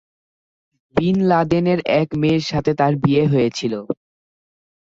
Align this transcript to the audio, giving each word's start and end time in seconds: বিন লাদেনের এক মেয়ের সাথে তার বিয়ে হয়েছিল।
বিন 0.95 1.17
লাদেনের 1.29 1.79
এক 1.99 2.09
মেয়ের 2.15 2.43
সাথে 2.45 2.71
তার 2.79 2.93
বিয়ে 3.03 3.23
হয়েছিল। 3.27 3.73